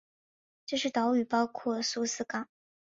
[0.65, 2.49] 这些岛屿包括苏斯港。